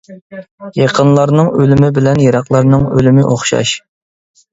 يېقىنلارنىڭ 0.77 1.51
ئۆلۈمى 1.59 1.89
بىلەن 1.97 2.21
يىراقلارنىڭ 2.23 2.87
ئۆلۈمى 2.95 3.27
ئوخشاش. 3.29 3.75